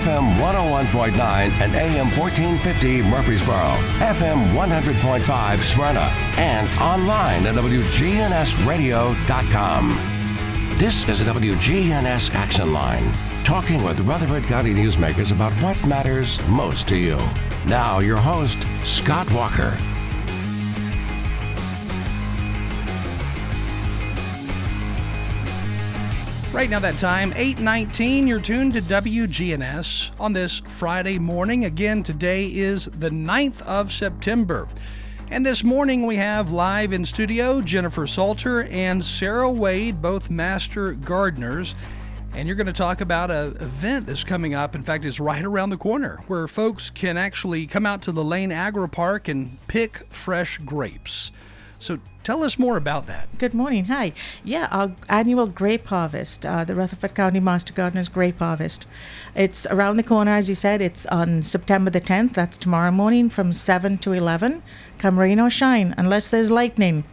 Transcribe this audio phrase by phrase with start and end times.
[0.00, 1.12] FM 101.9
[1.60, 9.88] and AM 1450 Murfreesboro, FM 100.5 Smyrna, and online at WGNSradio.com.
[10.78, 13.12] This is the WGNS Action Line,
[13.44, 17.18] talking with Rutherford County newsmakers about what matters most to you.
[17.66, 19.76] Now, your host, Scott Walker.
[26.52, 31.66] Right now, that time, 819, you're tuned to WGNS on this Friday morning.
[31.66, 34.66] Again, today is the 9th of September.
[35.30, 40.94] And this morning we have live in studio Jennifer Salter and Sarah Wade, both master
[40.94, 41.76] gardeners.
[42.34, 44.74] And you're going to talk about an event that's coming up.
[44.74, 48.24] In fact, it's right around the corner where folks can actually come out to the
[48.24, 51.30] Lane Agri Park and pick fresh grapes.
[51.78, 53.28] So tell us more about that.
[53.38, 53.86] Good morning.
[53.86, 54.12] Hi.
[54.44, 58.86] Yeah, our annual grape harvest, uh, the Rutherford County Master Gardeners Grape Harvest.
[59.34, 60.80] It's around the corner, as you said.
[60.80, 62.34] It's on September the 10th.
[62.34, 64.62] That's tomorrow morning from 7 to 11.
[64.98, 67.04] Come rain or shine, unless there's lightning.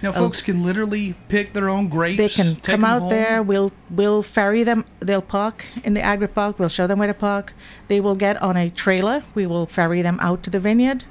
[0.00, 2.18] Now, folks can literally pick their own grapes.
[2.18, 3.10] They can come out home.
[3.10, 3.42] there.
[3.42, 4.84] We'll we'll ferry them.
[5.00, 6.58] They'll park in the agri park.
[6.58, 7.52] We'll show them where to park.
[7.88, 9.24] They will get on a trailer.
[9.34, 11.04] We will ferry them out to the vineyard.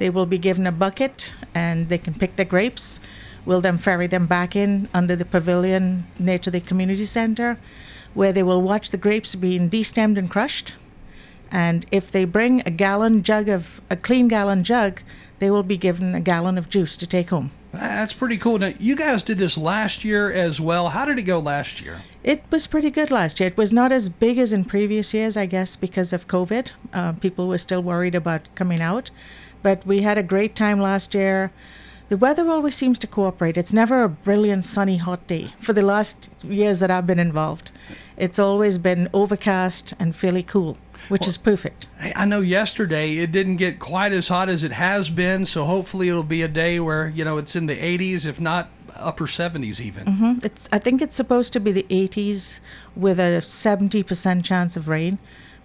[0.00, 3.00] They will be given a bucket and they can pick the grapes.
[3.44, 7.58] We'll then ferry them back in under the pavilion near to the community center,
[8.14, 10.74] where they will watch the grapes being destemmed and crushed.
[11.52, 15.02] And if they bring a gallon jug of a clean gallon jug,
[15.38, 17.50] they will be given a gallon of juice to take home.
[17.72, 18.58] That's pretty cool.
[18.58, 20.88] Now, you guys did this last year as well.
[20.88, 22.02] How did it go last year?
[22.24, 23.48] It was pretty good last year.
[23.48, 26.70] It was not as big as in previous years, I guess, because of COVID.
[26.92, 29.10] Uh, people were still worried about coming out.
[29.62, 31.52] But we had a great time last year.
[32.08, 33.56] The weather always seems to cooperate.
[33.56, 35.52] It's never a brilliant, sunny, hot day.
[35.58, 37.70] For the last years that I've been involved,
[38.16, 40.76] it's always been overcast and fairly cool,
[41.08, 41.86] which is perfect.
[42.00, 46.08] I know yesterday it didn't get quite as hot as it has been, so hopefully
[46.08, 49.80] it'll be a day where, you know, it's in the 80s, if not upper 70s
[49.80, 50.04] even.
[50.06, 50.44] Mm-hmm.
[50.44, 50.68] It's.
[50.72, 52.60] I think it's supposed to be the 80s
[52.96, 55.18] with a 70% chance of rain.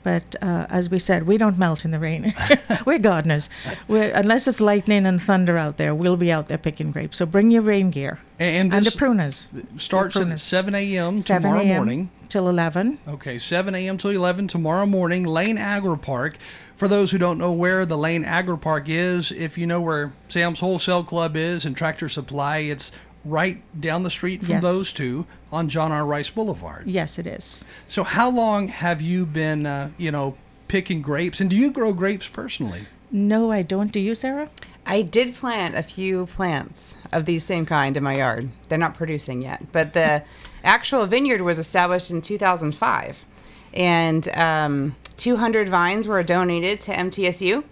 [0.06, 2.34] But uh, as we said, we don't melt in the rain.
[2.86, 3.50] We're gardeners.
[3.88, 7.18] We're, unless it's lightning and thunder out there, we'll be out there picking grapes.
[7.18, 9.48] So bring your rain gear And and the pruners.
[9.82, 11.18] starts the at 7 a.m.
[11.18, 11.76] tomorrow a.m.
[11.76, 12.10] morning.
[12.30, 13.00] till 11.
[13.08, 13.98] Okay, 7 a.m.
[13.98, 16.38] till 11 tomorrow morning, Lane Agri Park.
[16.78, 20.14] For those who don't know where the Lane Agri Park is, if you know where
[20.30, 22.92] Sam's Wholesale Club is and Tractor Supply, it's
[23.26, 24.64] right down the street from Yes.
[24.64, 26.06] those two on John R.
[26.06, 26.84] Rice Boulevard.
[26.86, 27.66] Yes, it is.
[27.88, 30.36] So, how long have you been, uh, you know,
[30.68, 31.42] picking grapes?
[31.42, 32.82] And do you grow grapes personally?
[33.12, 33.92] No, I don't.
[33.92, 34.50] Do you, Sarah?
[34.86, 38.50] I did plant a few plants of these same kind in my yard.
[38.70, 40.24] They're not producing yet, but the
[40.64, 43.26] actual vineyard was established in 2005,
[43.74, 47.64] and um, 200 vines were donated to MTSU,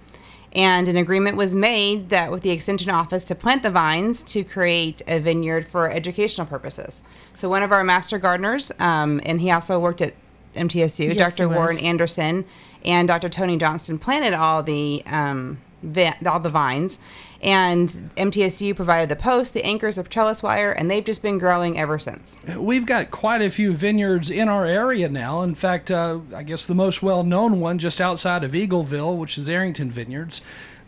[0.53, 4.43] and an agreement was made that with the extension office to plant the vines to
[4.43, 7.03] create a vineyard for educational purposes.
[7.35, 10.13] So one of our master gardeners, um, and he also worked at
[10.55, 11.49] MTSU, Yes, Dr.
[11.49, 12.45] Warren Anderson
[12.85, 13.29] and Dr.
[13.29, 16.99] Tony Johnston planted all the um, vi- all the vines,
[17.43, 21.77] and MTSU provided the post, the anchors, the trellis wire, and they've just been growing
[21.77, 22.39] ever since.
[22.57, 25.43] We've got quite a few vineyards in our area now.
[25.43, 29.37] In fact, uh, I guess the most well known one just outside of Eagleville, which
[29.37, 30.41] is Arrington Vineyards.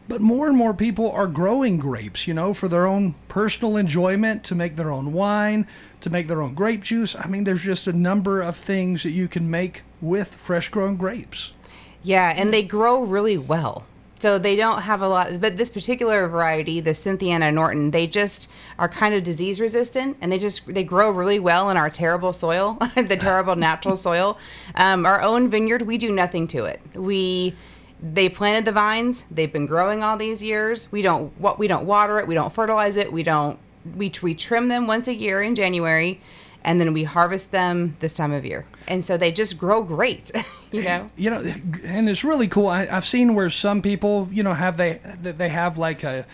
[0.07, 4.44] But more and more people are growing grapes, you know, for their own personal enjoyment,
[4.45, 5.65] to make their own wine,
[6.01, 7.15] to make their own grape juice.
[7.15, 10.95] I mean, there's just a number of things that you can make with fresh grown
[10.95, 11.53] grapes.
[12.03, 13.88] Yeah, and they grow really well.
[14.25, 18.50] So they don't have a lot, but this particular variety, the Cynthiana Norton, they just
[18.80, 22.34] are kind of disease resistant, and they just they grow really well in our terrible
[22.34, 24.40] soil, the terrible natural soil.
[24.74, 26.81] Um, our own vineyard, we do nothing to it.
[26.96, 27.53] We
[28.02, 29.25] they planted the vines.
[29.30, 30.92] They've been growing all these years.
[30.92, 32.25] We don't what we don't water it.
[32.25, 33.13] We don't fertilize it.
[33.13, 33.59] We don't
[33.96, 36.19] we we trim them once a year in January,
[36.65, 38.65] and then we harvest them this time of year.
[38.89, 40.31] And so they just grow great,
[40.73, 41.09] you know.
[41.15, 41.41] you know
[41.85, 45.47] and it's really cool I, i've seen where some people you know have they they
[45.50, 46.25] have like a,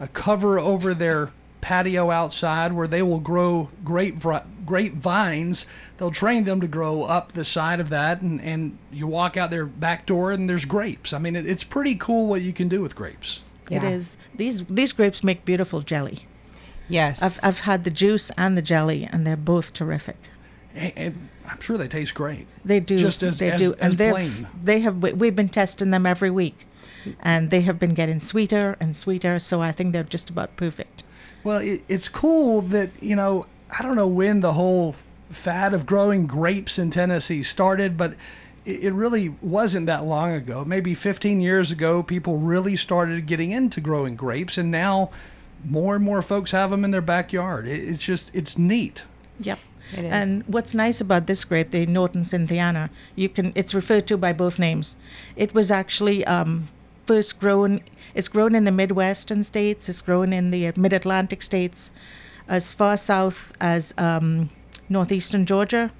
[0.00, 1.30] a cover over their
[1.60, 5.66] patio outside where they will grow grape vri- grape vines
[5.98, 9.50] they'll train them to grow up the side of that and, and you walk out
[9.50, 12.68] their back door and there's grapes i mean it, it's pretty cool what you can
[12.68, 13.90] do with grapes It Yeah.
[13.90, 14.16] is.
[14.34, 16.26] These these grapes make beautiful jelly.
[16.92, 17.22] Yes.
[17.22, 20.16] I've, I've had the juice and the jelly, and they're both terrific.
[20.74, 22.96] and, and i'm sure they taste great They do.
[22.98, 24.46] Just as- they as- do, as and they've plain.
[24.62, 24.96] they have.
[25.02, 26.66] we- We've been testing them every week,
[27.20, 29.38] and they have been getting sweeter and sweeter.
[29.38, 31.02] So I think they're just about perfect.
[31.44, 33.46] Well, it, it's cool that, you know,
[33.76, 34.94] I don't know when the whole
[35.30, 38.12] fad of growing grapes in Tennessee started, but
[38.64, 40.64] it it really wasn't that long ago.
[40.64, 45.10] Maybe 15 years ago, people really started getting into growing grapes, and now
[45.64, 47.66] more and more folks have them in their backyard.
[47.66, 49.04] It, it's just it's neat.
[49.40, 49.58] Yep.
[49.92, 50.12] It is.
[50.12, 54.32] And what's nice about this grape, the Norton Cynthiana, you can it's referred to by
[54.32, 54.96] both names.
[55.36, 56.68] It was actually um,
[57.06, 57.80] first grown.
[58.14, 59.88] It's grown in the Midwestern states.
[59.88, 61.90] It's grown in the Mid Atlantic states,
[62.48, 64.50] as far south as um,
[64.88, 65.92] northeastern Georgia,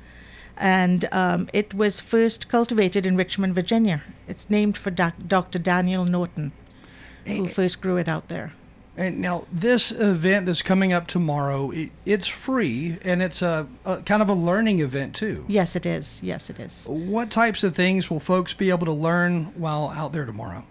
[0.56, 4.03] and um, it was first cultivated in Richmond, Virginia.
[4.29, 5.59] It's named for doc- Dr.
[5.59, 6.53] Daniel Norton,
[7.26, 8.53] who first grew it out there.
[8.97, 13.99] And now this event that's coming up tomorrow, it, it's free and it's a, a
[13.99, 15.44] kind of a learning event too.
[15.49, 16.23] Yes, it is.
[16.23, 16.87] Yes, it is.
[16.89, 20.67] What types of things will folks be able to learn while out there tomorrow?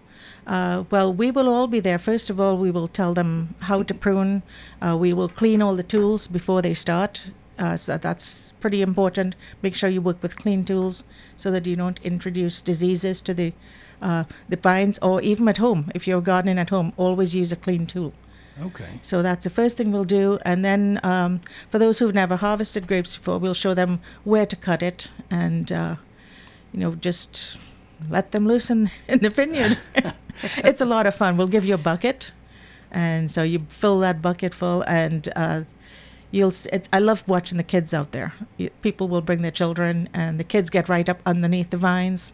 [0.46, 1.98] Uh, well, we will all be there.
[1.98, 4.42] First of all, we will tell them how to prune.
[4.80, 7.30] Uh, we will clean all the tools before they start.
[7.58, 9.36] Uh, so that's pretty important.
[9.62, 11.04] Make sure you work with clean tools
[11.36, 13.52] so that you don't introduce diseases to the
[14.02, 15.90] uh, the vines, or even at home.
[15.94, 18.12] If you're gardening at home, always use a clean tool.
[18.60, 19.00] Okay.
[19.00, 20.38] So that's the first thing we'll do.
[20.44, 21.40] And then um,
[21.70, 25.72] for those who've never harvested grapes before, we'll show them where to cut it and,
[25.72, 25.96] uh,
[26.72, 27.58] you know, just
[28.10, 29.78] let them loose in, in the vineyard.
[30.58, 31.36] it's a lot of fun.
[31.36, 32.32] We'll give you a bucket.
[32.90, 35.62] And so you fill that bucket full and uh,
[36.32, 38.32] you'll it, i love watching the kids out there
[38.80, 42.32] people will bring their children and the kids get right up underneath the vines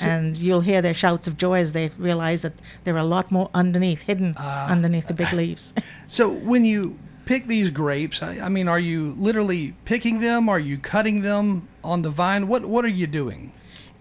[0.00, 2.52] and you'll hear their shouts of joy as they realize that
[2.84, 5.74] there are a lot more underneath hidden underneath the big leaves
[6.08, 10.48] So when you pick these grapes, I, I mean, are you literally picking them?
[10.48, 12.48] Are you cutting them on the vine?
[12.48, 13.52] What What are you doing?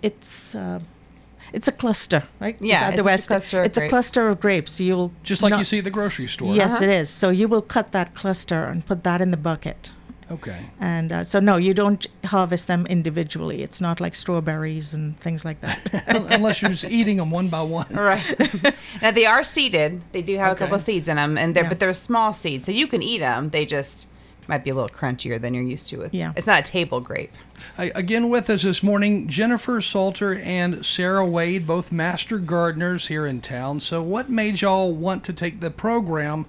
[0.02, 0.80] it's uh,
[1.54, 3.92] it's a cluster right Yeah, At it's just a cluster of it's a grapes.
[3.92, 6.56] cluster of grapes you'll Just like you see at the grocery store.
[6.56, 9.92] yes it is so you will cut that cluster and put that in the bucket
[10.32, 10.60] Okay.
[10.80, 15.44] and uh, so no you don't harvest them individually it's not like strawberries and things
[15.46, 15.80] like that
[16.34, 17.88] Unless you're just eating them one by one.
[17.94, 18.24] Right.
[19.02, 20.02] now they are seeded.
[20.12, 21.70] They do have a couple of seeds in them, and they're Yeah.
[21.70, 23.50] but they're small seeds, so you can eat them.
[23.50, 24.08] They just
[24.48, 26.14] might be a little crunchier than you're used to with.
[26.14, 26.34] Yeah.
[26.36, 27.32] It's not a table grape.
[27.78, 33.26] I, again, with us this morning, Jennifer Salter and Sarah Wade, both master gardeners here
[33.28, 33.80] in town.
[33.80, 36.46] So, what made y'all want to take the program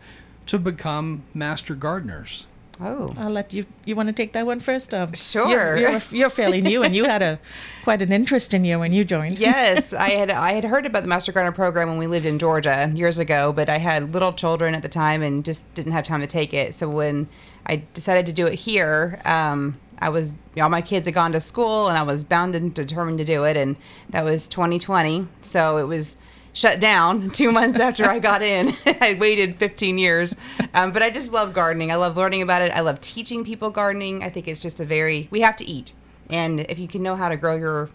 [0.47, 2.47] to become master gardeners?
[2.81, 3.15] Oh.
[3.17, 3.67] I'll let you.
[3.85, 4.93] You want to take that one first?
[4.95, 5.49] Um, Sure.
[5.77, 7.39] You're, you're, you're fairly new, and you had a
[7.85, 9.39] quite an interest in you when you joined.
[9.39, 12.39] yes, I had I had heard about the Master Gardener program when we lived in
[12.39, 16.07] Georgia years ago, but I had little children at the time and just didn't have
[16.07, 16.75] time to take it.
[16.75, 17.29] So when
[17.67, 21.41] I decided to do it here, um, I was all my kids had gone to
[21.41, 23.77] school and I was bound and determined to do it, and
[24.11, 25.29] that was 2020.
[25.43, 26.17] So it was
[26.53, 28.75] shut down two months after I got in.
[28.87, 30.35] I waited 15 years,
[30.75, 31.91] um, but I just love gardening.
[31.91, 32.73] I love learning about it.
[32.73, 34.23] I love teaching people gardening.
[34.23, 35.93] I think it's just a very we have to eat,
[36.31, 37.91] and if you can know how to grow your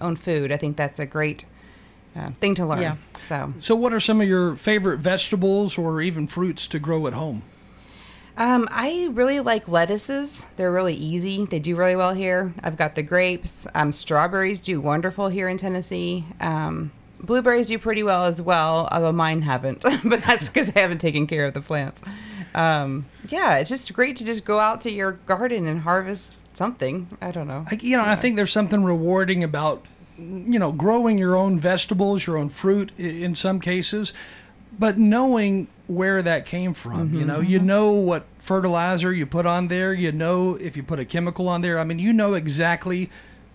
[0.00, 1.44] own food, I think that's a great
[2.16, 2.82] uh, thing to learn.
[2.82, 2.96] Yeah.
[3.26, 7.12] So, So, what are some of your favorite vegetables or even fruits to grow at
[7.12, 7.42] home?
[8.36, 10.46] um, I really like lettuces.
[10.56, 11.44] They're really easy.
[11.44, 12.54] They do really well here.
[12.64, 13.66] I've got the grapes.
[13.74, 16.24] Um, strawberries do wonderful here in Tennessee.
[16.40, 16.90] Um,
[17.22, 19.82] blueberries do pretty well as well, although mine haven't.
[20.04, 22.02] but that's because I haven't taken care of the plants.
[22.54, 27.08] Um, yeah, it's just great to just go out to your garden and harvest something.
[27.20, 27.64] I don't know.
[27.70, 29.84] I, you know, I think there's something rewarding about,
[30.18, 34.12] you know, growing your own vegetables, your own fruit in some cases,
[34.78, 37.12] but knowing where that came from.
[37.12, 39.92] You know, you know what fertilizer you put on there.
[39.92, 41.78] You know if you put a chemical on there.
[41.78, 43.10] I mean, you know exactly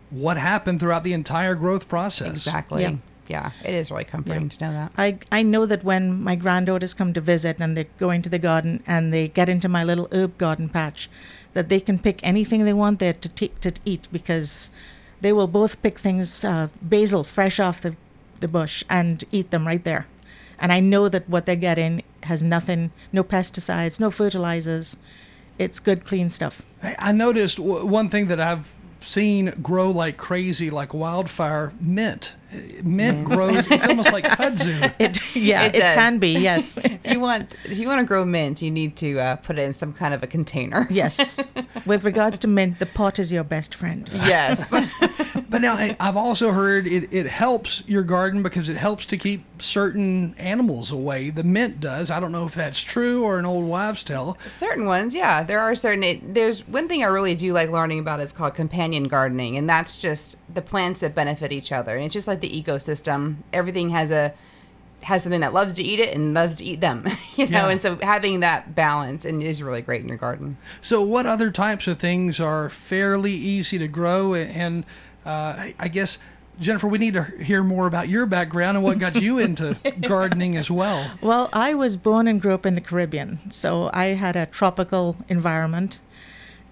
[0.09, 2.33] what happened throughout the entire growth process.
[2.33, 2.83] Exactly.
[2.83, 2.95] Yeah.
[3.27, 3.51] Yeah.
[3.63, 4.91] it is really comforting to know that.
[4.97, 8.39] I, I know that when my granddaughters come to visit and they go into the
[8.39, 11.09] garden and they get into my little herb garden patch,
[11.53, 14.69] that they can pick anything they want there to, t- to eat because
[15.21, 17.95] they will both pick things, uh, basil fresh off the,
[18.41, 20.05] the bush, and eat them right there.
[20.59, 24.97] And I know that what they're getting has nothing, no pesticides, no fertilizers.
[25.57, 26.61] It's good, clean stuff.
[26.83, 32.33] I I noticed w- one thing that I've seen grow like crazy, like wildfire, mint.
[32.53, 34.91] Uh, Mint grows, it's almost like kudzu.
[34.99, 36.77] It, yeah, It it, can be, yes.
[36.83, 39.63] if you want if you want to grow mint, you need to uh, put it
[39.63, 40.87] in some kind of a container.
[40.91, 41.39] yes.
[41.85, 44.09] With regards to mint, the pot is your best friend.
[44.13, 44.69] Yes.
[45.49, 49.17] But now I, I've also heard it, it helps your garden because it helps to
[49.17, 51.29] keep certain animals away.
[51.29, 52.11] The mint does.
[52.11, 54.37] I don't know if that's true or an old wives' tale.
[54.47, 55.43] certain ones, yeah.
[55.43, 56.03] There are certain.
[56.03, 58.19] It, there's one thing I really do like learning about.
[58.19, 61.95] It's called companion gardening, and that's just the plants that benefit each other.
[61.95, 63.37] And it's just like the ecosystem.
[63.53, 64.33] Everything has a
[65.03, 67.03] has something that loves to eat it and loves to eat them.
[67.35, 67.69] You know, Yeah.
[67.69, 70.57] and so having that balance and is really great in your garden.
[70.81, 74.33] So, what other types of things are fairly easy to grow?
[74.33, 74.85] And
[75.25, 76.17] Uh, I guess,
[76.59, 80.55] Jennifer, we need to hear more about your background and what got you into gardening
[80.55, 81.09] as well.
[81.21, 85.17] Well, I was born and grew up in the Caribbean, so I had a tropical
[85.27, 85.99] environment.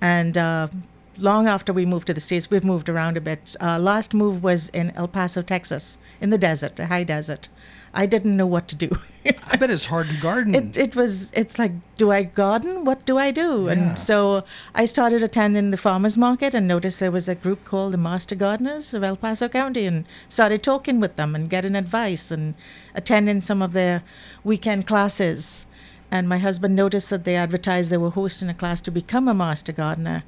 [0.01, 0.67] And uh,
[1.17, 3.55] long after we moved to the States, we've moved around a bit.
[3.61, 7.49] Uh, last move was in El Paso, Texas, in the desert, the high desert.
[7.95, 8.89] I didn't know what to do.
[9.47, 10.55] I bet it's hard to garden.
[10.55, 12.85] it, it was, it's like, do I garden?
[12.85, 13.65] What do I do?
[13.65, 13.73] Yeah.
[13.73, 14.43] And so
[14.73, 18.33] I started attending the farmer's market and noticed there was a group called the Master
[18.35, 22.55] Gardeners of El Paso County and started talking with them and getting advice and
[22.95, 24.03] attending some of their
[24.43, 25.67] weekend classes.
[26.09, 29.33] And my husband noticed that they advertised they were hosting a class to become a
[29.33, 30.23] master gardener.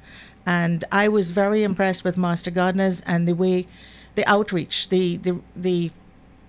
[0.46, 3.66] And I was very impressed with master gardeners and the way,
[4.14, 5.90] the outreach, the, the, the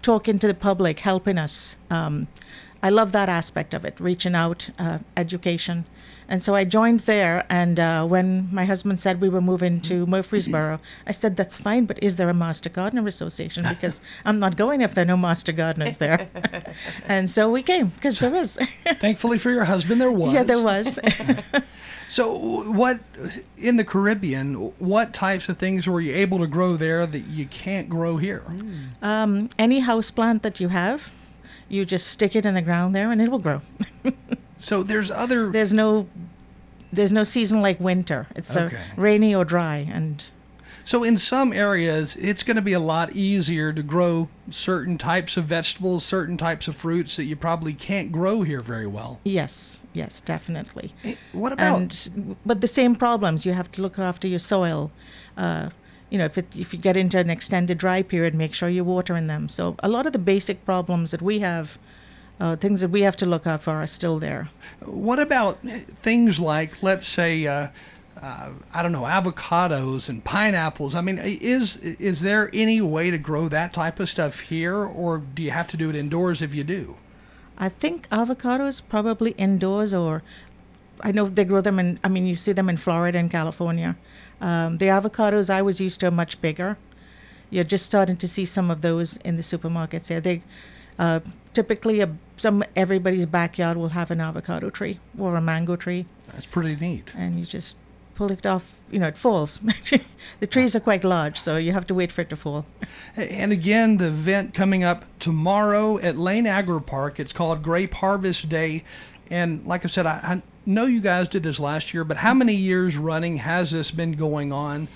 [0.04, 1.76] talking to the public, helping us.
[1.90, 2.28] Um,
[2.84, 5.86] I love that aspect of it, reaching out, uh, education.
[6.30, 7.46] And so I joined there.
[7.50, 11.86] And uh, when my husband said we were moving to Murfreesboro, I said, that's fine,
[11.86, 13.66] but is there a Master Gardener Association?
[13.78, 16.28] Because I'm not going if there are no Master Gardeners there.
[17.08, 18.58] and so we came, because there is.
[19.00, 20.34] Thankfully for your husband, there was.
[20.34, 21.00] yeah, there was.
[22.08, 22.34] So,
[22.72, 23.00] what
[23.58, 24.54] in the Caribbean?
[24.80, 28.44] What types of things were you able to grow there that you can't grow here?
[29.02, 31.12] um, any house plant that you have,
[31.68, 33.62] you just stick it in the ground there and it will grow.
[34.58, 35.50] So there's other.
[35.52, 36.08] there's no
[36.92, 38.28] there's no season like winter.
[38.36, 38.78] It's Okay.
[38.96, 40.24] rainy or dry, and
[40.86, 45.36] So in some areas, it's going to be a lot easier to grow certain types
[45.36, 49.20] of vegetables, certain types of fruits that you probably can't grow here very well.
[49.26, 50.94] yes, yes, definitely.
[51.34, 51.78] What about?
[51.82, 53.46] And but the same problems.
[53.46, 54.92] You have to look after your soil.
[55.36, 55.70] Uh,
[56.10, 58.86] you know, if it, if you get into an extended dry period, make sure you're
[58.86, 59.50] watering them.
[59.50, 61.78] So a lot of the basic problems that we have,
[62.40, 64.50] uh, things that we have to look out for, are still there.
[64.86, 67.70] What about things like, let's say, uh,
[68.22, 70.96] uh, I don't know, avocados and pineapples?
[70.96, 75.20] I mean, is is there any way to grow that type of stuff here, or
[75.20, 76.96] do you have to do it indoors if you do?
[77.58, 80.22] I think avocados probably indoors or
[81.02, 83.96] I know they grow them in I mean you see them in Florida and California.
[84.40, 86.78] Um, the avocados I was used to are much bigger.
[87.50, 90.20] You're just starting to see some of those in the supermarkets here.
[90.20, 90.44] They
[91.00, 91.22] uh,
[91.54, 96.46] typically a, some everybody's backyard will have an avocado tree or a mango tree, That's
[96.46, 97.14] pretty neat.
[97.16, 97.78] and you just
[98.16, 98.80] pull it off.
[98.90, 99.60] You know, it falls.
[100.40, 102.66] the trees are quite large, so you have to wait for it to fall.
[103.16, 107.20] And again, the event coming up tomorrow at Lane Agri Park.
[107.20, 108.84] It's called Grape Harvest Day.
[109.30, 112.34] And like I said, I, I know you guys did this last year, but how
[112.34, 114.88] many years running has this been going on?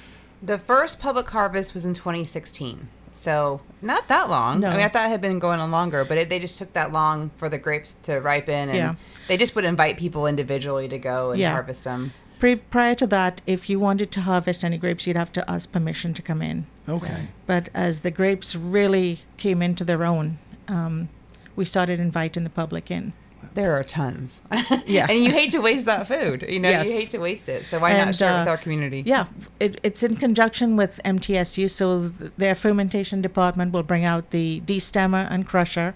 [0.41, 2.87] The first public harvest was in 2016.
[3.15, 4.59] So not that long.
[4.61, 4.69] No.
[4.69, 6.73] I mean, I thought it had been going on longer, but it, they just took
[6.73, 8.95] that long for the grapes to ripen, and Yeah.
[9.27, 11.51] they just would invite people individually to go and Yeah.
[11.51, 12.13] harvest them.
[12.39, 15.71] Pre- prior to that, if you wanted to harvest any grapes, you'd have to ask
[15.71, 16.65] permission to come in.
[16.89, 17.27] Okay.
[17.45, 21.09] But as the grapes really came into their own, um,
[21.55, 23.13] we started inviting the public in.
[23.53, 24.41] There are tons.
[24.85, 25.07] Yeah.
[25.09, 26.45] and you hate to waste that food.
[26.47, 26.87] You know, Yes.
[26.87, 27.65] you hate to waste it.
[27.65, 29.03] So why not And, share it with uh, our community?
[29.05, 29.25] Yeah,
[29.59, 34.61] it, it's in conjunction with MTSU, so th- their fermentation department will bring out the
[34.65, 35.93] destemmer and crusher.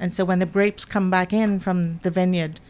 [0.00, 2.60] And so when the grapes come back in from the vineyard,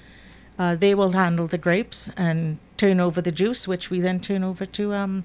[0.58, 4.44] uh, they will handle the grapes and turn over the juice, which we then turn
[4.44, 5.24] over to um,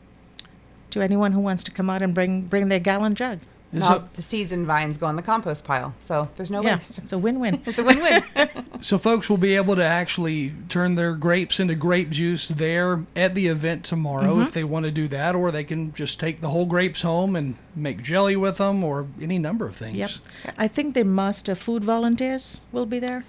[0.89, 3.39] to anyone who wants to come out and bring bring their gallon jug.
[3.73, 5.93] And All so, the seeds and vines go on the compost pile.
[6.01, 6.97] So there's no yeah, waste.
[6.97, 7.61] it's a win-win.
[7.65, 8.23] It's a win-win.
[8.81, 13.33] so folks will be able to actually turn their grapes into grape juice there at
[13.33, 14.41] the event tomorrow mm-hmm.
[14.41, 17.37] if they want to do that, or they can just take the whole grapes home
[17.37, 19.95] and make jelly with them, or any number of things.
[19.95, 20.11] Yep.
[20.57, 23.23] I think the master uh, food volunteers will be there.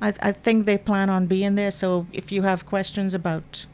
[0.00, 1.70] I, I think they plan on being there.
[1.70, 3.66] So if you have questions about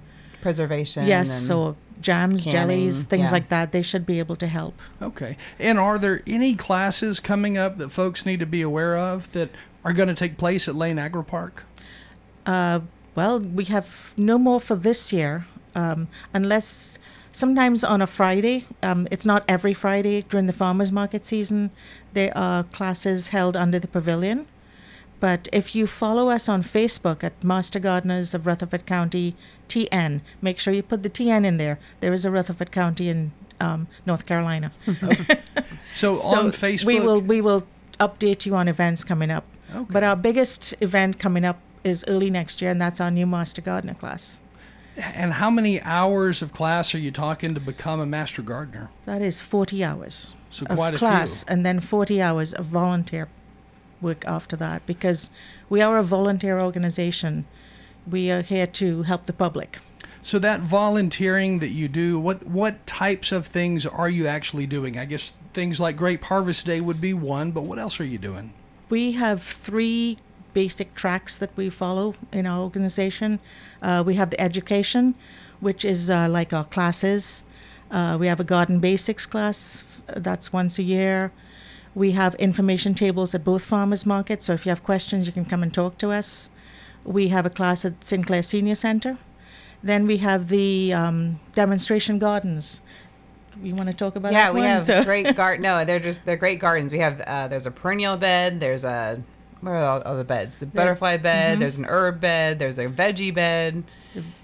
[0.42, 1.06] Preservation.
[1.06, 3.30] yes, and- so jams, jellies, things yeah.
[3.30, 4.74] like that, they should be able to help.
[5.00, 5.36] Okay.
[5.58, 9.50] And are there any classes coming up that folks need to be aware of that
[9.84, 11.64] are going to take place at Lane Agri Park?
[12.46, 12.80] Uh,
[13.14, 16.98] well, we have no more for this year, um, unless
[17.30, 18.64] sometimes on a Friday.
[18.82, 21.70] Um, it's not every Friday during the farmers market season.
[22.12, 24.46] There are classes held under the pavilion.
[25.24, 29.34] But if you follow us on Facebook at Master Gardeners of Rutherford County
[29.70, 31.78] TN, make sure you put the TN in there.
[32.00, 34.70] There is a Rutherford County in um, North Carolina.
[35.94, 37.62] So, So on Facebook, we will we will
[38.00, 39.44] update you on events coming up.
[39.74, 39.86] Okay.
[39.88, 43.62] But our biggest event coming up is early next year, and that's our new Master
[43.62, 44.42] Gardener class.
[44.96, 48.90] and how many hours of class are you talking to become a master gardener?
[49.06, 51.52] That is 40 hours So of a class, few.
[51.52, 53.28] and then 40 hours of volunteer
[54.00, 55.30] work after that, because
[55.68, 57.46] we are a volunteer organization.
[58.10, 59.78] We are here to help the public.
[60.22, 64.98] So that volunteering that you do, what what types of things are you actually doing?
[64.98, 68.18] I guess things like Grape Harvest Day would be one, but what else are you
[68.18, 68.52] doing?
[68.88, 70.18] We have three
[70.54, 73.38] basic tracks that we follow in our organization.
[73.82, 75.14] Uh, we have the education,
[75.60, 77.44] which is uh, like our classes.
[77.90, 81.32] Uh, we have a garden basics class uh, that's once a year.
[81.94, 85.44] We have information tables at both farmers markets, so if you have questions, you can
[85.44, 86.50] come and talk to us.
[87.04, 89.18] We have a class at Sinclair Senior Center.
[89.82, 92.80] Then we have the um, demonstration gardens.
[93.62, 94.68] You want to talk about yeah, we one?
[94.68, 95.62] have So- great garden.
[95.62, 96.92] No, they're just they're great gardens.
[96.92, 98.58] We have uh, there's a perennial bed.
[98.58, 99.22] There's a
[99.60, 100.58] where are all, all the beds?
[100.58, 101.60] The butterfly bed.
[101.60, 102.58] There's an herb bed.
[102.58, 103.84] There's a veggie bed.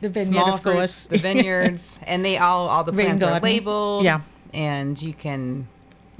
[0.00, 1.06] the vineyard, small of fruits, course.
[1.08, 4.04] the vineyards, and they all all the plants are labeled.
[4.04, 4.20] Yeah.
[4.54, 5.66] and you can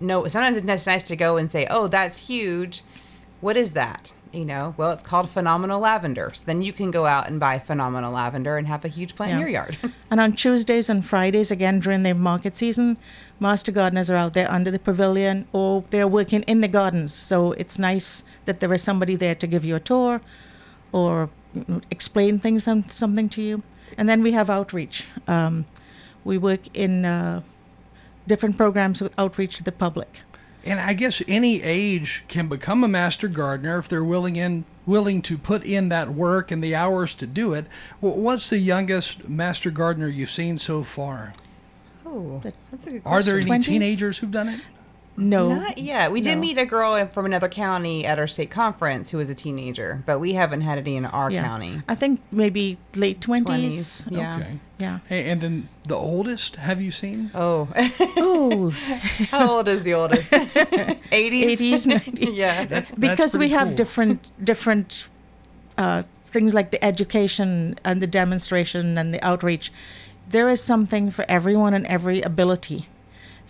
[0.01, 0.27] know.
[0.29, 2.83] Sometimes it's nice to go and say, "Oh, that's huge.
[3.41, 6.31] What is that?" You know, well, it's called phenomenal lavender.
[6.35, 9.33] So then you can go out and buy phenomenal lavender and have a huge plant
[9.33, 9.77] in your yard.
[10.11, 12.97] And on Tuesdays and Fridays, again during the market season,
[13.41, 17.13] master gardeners are out there under the pavilion or they're working in the gardens.
[17.13, 20.21] So it's nice that there is somebody there to give you a tour
[20.93, 21.29] or
[21.91, 23.63] explain things some, something to you.
[23.99, 25.07] And then we have outreach.
[25.27, 25.67] Um,
[26.25, 27.43] we work in uh,
[28.27, 30.21] different programs with outreach to the public.
[30.65, 35.23] And I guess any age can become a master gardener if they're willing in willing
[35.23, 37.65] to put in that work and the hours to do it.
[38.01, 41.33] What's the youngest master gardener you've seen so far?
[42.11, 43.03] oh, that's a good question.
[43.05, 43.65] Are there any 20s?
[43.65, 44.61] teenagers who've done it?
[45.17, 45.49] No.
[45.49, 46.13] Not yet.
[46.13, 49.35] We did meet a girl from another county at our state conference who was a
[49.35, 51.45] teenager, but we haven't had any in our yeah.
[51.45, 51.83] county.
[51.89, 53.45] I think maybe late 20s.
[53.45, 54.11] 20s.
[54.11, 54.37] Yeah.
[54.37, 54.59] Okay.
[54.79, 54.99] Yeah.
[55.09, 57.31] Hey, and then the oldest, have you seen?
[57.35, 57.69] Oh,
[58.17, 58.71] Oh,
[59.31, 60.31] how old is the oldest?
[60.31, 60.99] 80s?
[61.11, 62.35] 80s, 90s.
[62.35, 62.65] yeah.
[62.65, 63.77] That's because we have cool.
[63.77, 65.09] different different
[65.77, 69.73] uh, things like the education and the demonstration and the outreach
[70.29, 72.87] there is something for everyone and every ability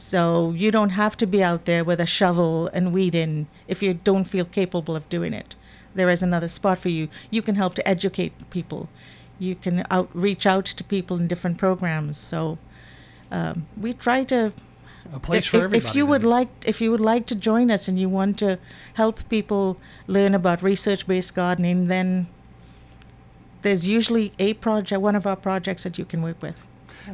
[0.00, 3.92] so you don't have to be out there with a shovel and weeding if you
[3.92, 5.56] don't feel capable of doing it.
[5.94, 7.08] There is another spot for you.
[7.30, 8.88] You can help to educate people.
[9.38, 12.16] You can out reach out to people in different programs.
[12.16, 12.56] So
[13.30, 14.54] um, we try to
[15.12, 15.90] A place if, for everybody.
[15.90, 18.58] if you would like if you would like to join us and you want to
[18.94, 22.26] help people learn about research-based gardening then
[23.62, 26.66] there's usually a project one of our projects that you can work with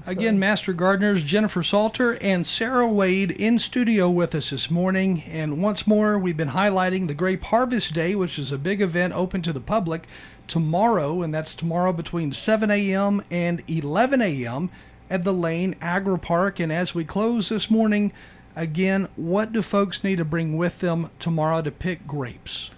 [0.06, 5.22] Again, Master Gardeners Jennifer Salter and Sarah Wade in studio with us this morning.
[5.30, 9.14] And once more, we've been highlighting the Grape Harvest Day, which is a big event
[9.14, 10.06] open to the public
[10.46, 13.22] tomorrow, and that's tomorrow between 7 a.m.
[13.30, 14.70] and 11 a.m.
[15.10, 16.60] at the Lane Agri Park.
[16.60, 18.12] And as we close this morning,
[18.54, 22.70] again, what do folks need to bring with them tomorrow to pick grapes?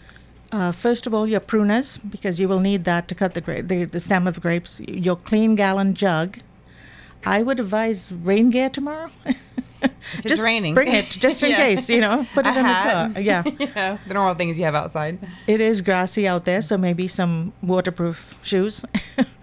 [0.52, 3.62] uh, first of all your pruners because you will need that to cut the, gra-
[3.62, 6.38] the, the stem of the grapes your clean gallon jug
[7.26, 9.10] i would advise rain gear tomorrow
[9.80, 10.74] If it's just raining.
[10.74, 11.56] bring it just in Yeah.
[11.58, 13.08] case you know put it A in hat.
[13.08, 13.42] the car yeah
[13.76, 15.18] yeah, the normal things you have outside.
[15.46, 18.84] it is grassy out there so maybe some waterproof shoes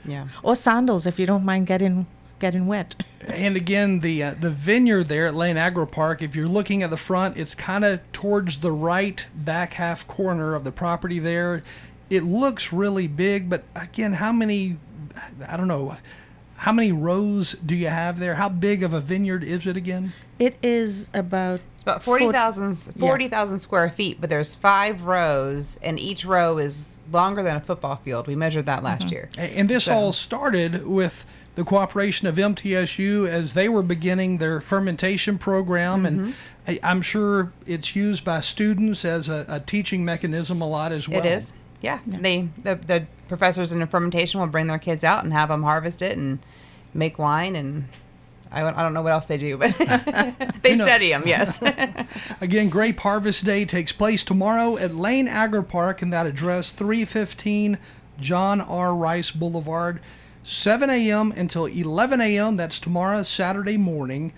[0.04, 0.28] Yeah.
[0.44, 2.06] or sandals if you don't mind getting
[2.38, 2.96] getting wet.
[3.28, 6.22] And again, the uh, the vineyard there at Lane Agri Park.
[6.22, 10.54] If you're looking at the front, it's kind of towards the right back half corner
[10.54, 11.64] of the property there.
[12.10, 14.78] It looks really big, but again, how many?
[15.48, 15.96] I don't know.
[16.56, 18.36] How many rows do you have there?
[18.36, 20.14] How big of a vineyard is it again?
[20.40, 26.26] It is about It's about 40,000 40,000 square feet, but there's five rows, and each
[26.26, 28.28] row is longer than a football field.
[28.28, 29.30] We measured that last year.
[29.38, 34.60] And this So- all started with the cooperation of MTSU as they were beginning their
[34.60, 36.32] fermentation program, and Mm-hmm.
[36.68, 41.08] I, I'm sure it's used by students as a, a teaching mechanism a lot as
[41.08, 41.20] well.
[41.20, 41.54] It is.
[41.82, 42.00] Yeah.
[42.08, 46.02] They the, the professors in fermentation will bring their kids out and have them harvest
[46.02, 46.40] it and
[46.94, 47.88] make wine and
[48.52, 49.76] I, don't- I don't know what else they do, but
[50.62, 50.88] they Who knows?
[50.88, 51.24] study them.
[51.26, 51.60] Yes.
[52.42, 57.78] Again, Grape Harvest Day takes place tomorrow at Lane Agri Park in that address, 315
[58.20, 58.94] John R.
[58.96, 60.00] Rice Boulevard,
[60.44, 61.32] 7 a.m.
[61.34, 62.56] until 11 a.m.
[62.56, 64.32] That's tomorrow, Saturday morning.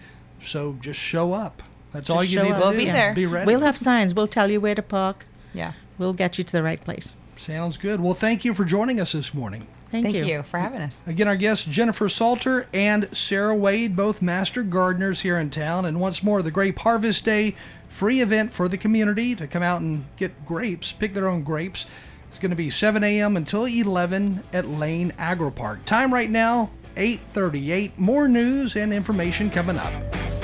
[0.43, 1.61] So just show up.
[1.93, 2.57] That's all you need up.
[2.57, 2.77] to We'll do.
[2.77, 3.13] be there.
[3.13, 3.45] Be ready.
[3.45, 4.15] We'll have signs.
[4.15, 5.25] We'll tell you where to park.
[5.53, 5.73] yeah.
[5.99, 7.17] We'll get you to the right place.
[7.37, 7.99] Sounds good.
[7.99, 9.65] Well, thank you for joining us this morning.
[9.89, 10.43] Thank, Thank you.
[10.43, 11.01] for having us.
[11.07, 15.85] Again, our guests, Jennifer Salter and Sarah Wade, both master gardeners here in town.
[15.85, 17.55] And once more, the Grape Harvest Day
[17.87, 21.85] free event for the community to come out and get grapes, pick their own grapes.
[22.29, 23.37] It's going to be 7 a.m.
[23.37, 25.85] until 11 at Lane Agri Park.
[25.85, 27.97] Time right now, 8:38.
[27.97, 30.36] More news and information coming up.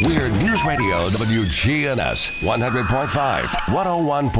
[0.00, 4.30] We're News Radio WGNS 100.5, 101.9,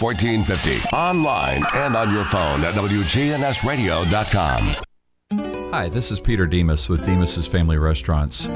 [0.00, 0.96] 1450.
[0.96, 5.70] Online and on your phone at WGNSradio.com.
[5.70, 8.46] Hi, this is Peter Demas with Demas's Family Restaurants.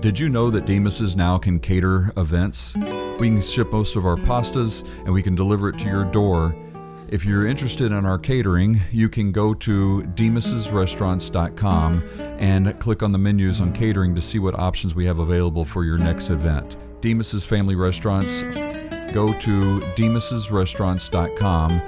[0.00, 2.74] Did you know that Demas's now can cater events?
[3.20, 6.56] We can ship most of our pastas and we can deliver it to your door.
[7.12, 12.02] If you're interested in our catering, you can go to demas'srestaurants.com
[12.38, 15.84] and click on the menus on catering to see what options we have available for
[15.84, 16.78] your next event.
[17.02, 18.40] Demas's Family Restaurants,
[19.12, 21.82] go to demas'srestaurants.com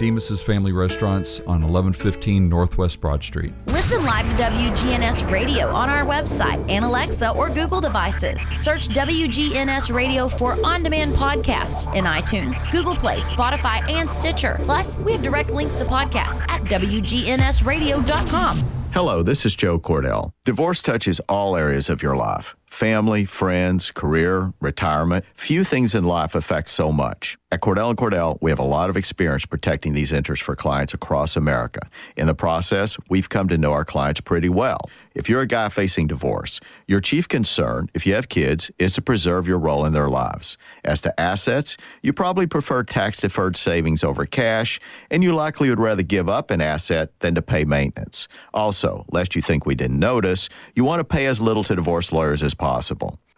[0.00, 3.54] Demas's Family Restaurants on 1115 Northwest Broad Street.
[3.84, 8.40] Listen live to WGNS Radio on our website and Alexa or Google devices.
[8.56, 14.58] Search WGNS Radio for on demand podcasts in iTunes, Google Play, Spotify, and Stitcher.
[14.62, 18.56] Plus, we have direct links to podcasts at WGNSradio.com.
[18.92, 20.30] Hello, this is Joe Cordell.
[20.46, 25.24] Divorce touches all areas of your life family, friends, career, retirement.
[25.32, 27.38] Few things in life affect so much.
[27.52, 30.92] At Cordell and Cordell, we have a lot of experience protecting these interests for clients
[30.92, 31.88] across America.
[32.16, 34.90] In the process, we've come to know our clients pretty well.
[35.14, 36.58] If you're a guy facing divorce,
[36.88, 40.58] your chief concern, if you have kids, is to preserve your role in their lives.
[40.82, 45.78] As to assets, you probably prefer tax deferred savings over cash, and you likely would
[45.78, 48.26] rather give up an asset than to pay maintenance.
[48.52, 52.10] Also, lest you think we didn't notice, you want to pay as little to divorce
[52.10, 52.63] lawyers as possible.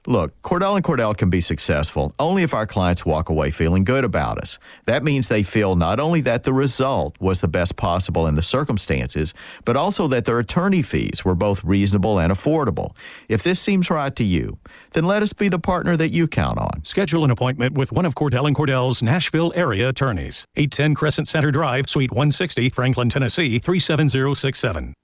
[0.09, 4.05] Look, Cordell and Cordell can be successful only if our clients walk away feeling good
[4.05, 4.57] about us.
[4.85, 8.43] That means they feel not only that the result was the best possible in the
[8.43, 9.35] circumstances,
[9.65, 12.95] but also that their attorney fees were both reasonable and affordable.
[13.29, 14.59] If this seems right to you,
[14.93, 16.85] then let us be the partner that you count on.
[16.85, 20.45] Schedule an appointment with one of Cordell and Cordell's Nashville area attorneys.
[20.55, 24.95] 810 Crescent Center Drive, Suite 160, Franklin, Tennessee 37067.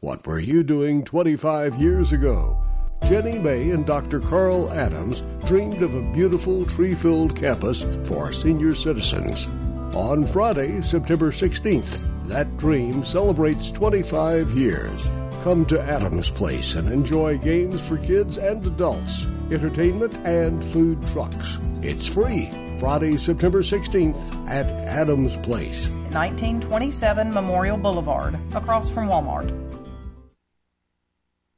[0.00, 2.62] What were you doing 25 years ago?
[3.04, 4.20] Jenny May and Dr.
[4.20, 9.46] Carl Adams dreamed of a beautiful tree filled campus for senior citizens.
[9.94, 15.02] On Friday, September 16th, that dream celebrates 25 years.
[15.42, 21.58] Come to Adams Place and enjoy games for kids and adults, entertainment, and food trucks.
[21.82, 22.50] It's free.
[22.78, 25.88] Friday, September 16th at Adams Place.
[26.12, 29.71] 1927 Memorial Boulevard, across from Walmart.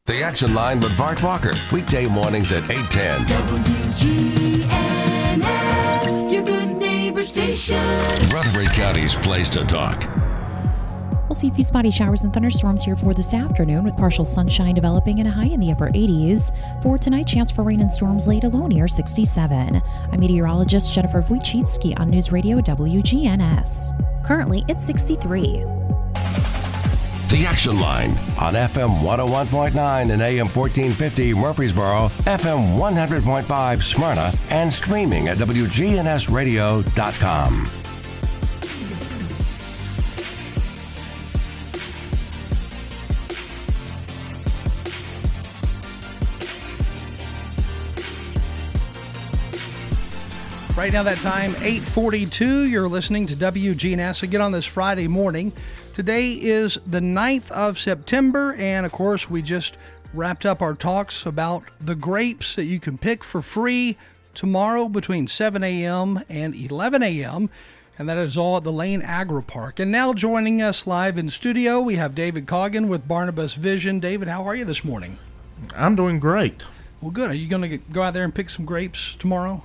[0.07, 1.55] The Action Line with Bart Walker.
[1.73, 3.25] Weekday mornings at 810.
[4.67, 7.83] WGNS, your good neighbor station.
[8.29, 10.07] Rutherford County's place to talk.
[11.23, 14.75] We'll see a few spotty showers and thunderstorms here for this afternoon with partial sunshine
[14.75, 16.53] developing and a high in the upper 80s.
[16.83, 19.81] For tonight, chance for rain and storms late alone near 67.
[20.13, 24.23] I'm meteorologist Jennifer Wojcicki on News Radio WGNS.
[24.23, 25.65] Currently, it's 63.
[27.35, 35.27] The Action Line on FM 101.9 and AM 1450 Murfreesboro, FM 100.5 Smyrna, and streaming
[35.27, 37.84] at WGNSradio.com.
[50.85, 52.69] Right now, that time 8:42.
[52.69, 55.51] You're listening to WGNS again on this Friday morning.
[55.95, 59.79] Today is the 9th of September, and of course, we just
[60.13, 63.97] wrapped up our talks about the grapes that you can pick for free
[64.35, 66.23] tomorrow between 7 a.m.
[66.29, 67.49] and 11 a.m.
[67.99, 69.81] And that is all at the Lane Agri Park.
[69.81, 74.01] And now joining us live in studio, we have David Coggin with Barnabas Vision.
[74.01, 75.17] David, how are you this morning?
[75.75, 76.63] I'm doing great.
[77.01, 77.31] Well, good.
[77.31, 79.63] Are you going to go out there and pick some grapes tomorrow?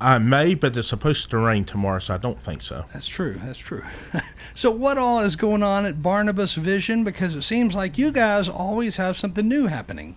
[0.00, 2.86] I may, but it's supposed to rain tomorrow, so I don't think so.
[2.92, 3.34] That's true.
[3.44, 3.82] That's true.
[4.54, 7.04] so, what all is going on at Barnabas Vision?
[7.04, 10.16] Because it seems like you guys always have something new happening.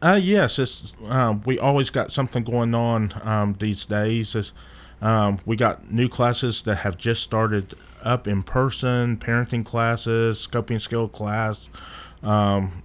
[0.00, 4.36] Uh, yes, it's uh, we always got something going on um, these days.
[4.36, 4.52] It's,
[5.00, 10.80] um, we got new classes that have just started up in person, parenting classes, scoping
[10.80, 11.68] skill class,
[12.22, 12.84] um,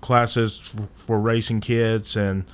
[0.00, 2.44] classes for raising kids, and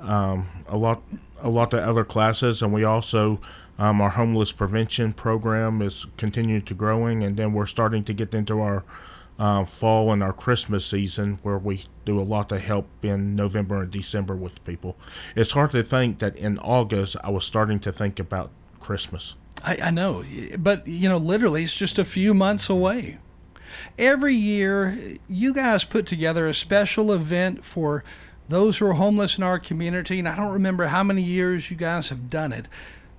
[0.00, 1.02] um, a lot
[1.40, 3.40] a lot of other classes, and we also
[3.78, 8.34] um, our homeless prevention program is continuing to growing, and then we're starting to get
[8.34, 8.84] into our
[9.38, 13.82] uh, fall and our Christmas season where we do a lot of help in November
[13.82, 14.96] and December with people.
[15.36, 19.36] It's hard to think that in August I was starting to think about Christmas.
[19.62, 20.24] I, I know,
[20.58, 23.18] but you know, literally, it's just a few months away.
[23.98, 28.02] Every year, you guys put together a special event for
[28.48, 31.76] those who are homeless in our community, and I don't remember how many years you
[31.76, 32.66] guys have done it,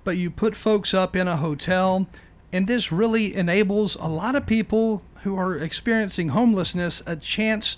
[0.03, 2.07] but you put folks up in a hotel,
[2.51, 7.77] and this really enables a lot of people who are experiencing homelessness a chance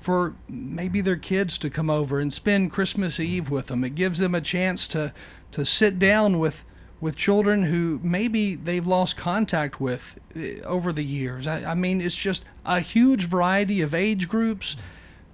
[0.00, 3.84] for maybe their kids to come over and spend Christmas Eve with them.
[3.84, 5.12] It gives them a chance to
[5.52, 6.64] to sit down with
[7.00, 11.46] with children who maybe they've lost contact with uh, over the years.
[11.46, 14.76] I, I mean, it's just a huge variety of age groups.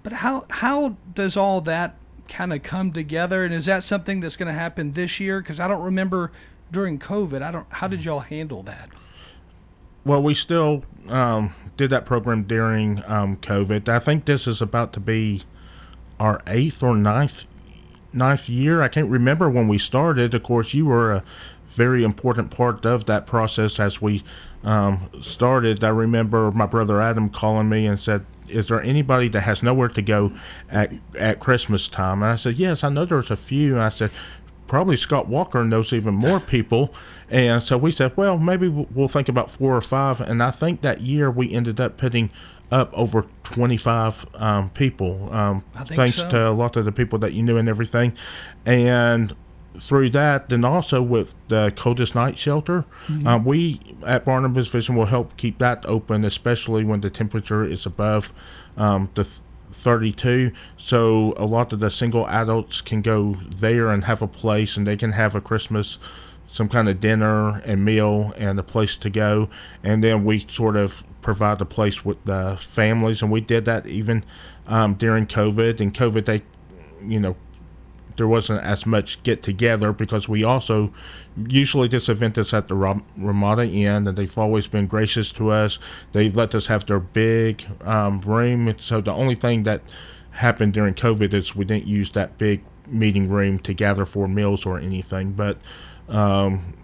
[0.07, 1.97] But how how does all that
[2.29, 3.45] kind of come together?
[3.45, 5.41] And is that something that's going to happen this year?
[5.41, 6.31] Because I don't remember
[6.71, 7.43] during COVID.
[7.43, 7.67] I don't.
[7.71, 8.89] How did y'all handle that?
[10.05, 13.89] Well, we still um, did that program during um, COVID.
[13.89, 15.43] I think this is about to be
[16.21, 17.45] our eighth or ninth
[18.13, 18.83] ninth year.
[18.83, 20.35] I can't remember when we started.
[20.35, 21.25] Of course, you were a
[21.65, 24.23] very important part of that process as we
[24.63, 25.83] um, started.
[25.83, 29.89] I remember my brother Adam calling me and said, "Is there anybody that has nowhere
[29.89, 30.33] to go
[30.71, 33.89] at at Christmas time?" And I said, "Yes, I know there's a few." And I
[33.89, 34.11] said,
[34.67, 36.93] probably Scott Walker knows even more people.
[37.31, 40.21] And so we said, well, maybe we'll think about four or five.
[40.21, 42.31] And I think that year we ended up putting
[42.71, 46.29] up over 25 um, people, um, thanks so.
[46.31, 48.13] to a lot of the people that you knew and everything.
[48.65, 49.35] And
[49.81, 53.27] through that, then also with the coldest night shelter, Mm-hmm.
[53.27, 57.87] um, we at Barnabas Vision will help keep that open, especially when the temperature is
[57.87, 58.33] above
[58.77, 59.41] um, the th-
[59.73, 60.53] 32.
[60.77, 64.87] So a lot of the single adults can go there and have a place, and
[64.87, 65.99] they can have a Christmas,
[66.47, 69.49] some kind of dinner and meal, and a place to go.
[69.83, 73.87] And then we sort of provide a place with the families, and we did that
[73.87, 74.25] even
[74.67, 75.81] um, during COVID.
[75.81, 76.43] And COVID, they,
[77.07, 77.37] you know,
[78.17, 80.93] there wasn't as much get together because we also
[81.49, 82.75] usually this event is at the
[83.17, 85.79] Ramada Inn and they've always been gracious to us.
[86.13, 88.75] They've let us have their big um, room.
[88.79, 89.83] So the only thing that
[90.31, 94.67] happened during COVID is we didn't use that big meeting room to gather for meals
[94.67, 95.33] or anything.
[95.33, 95.59] But
[96.09, 96.75] um,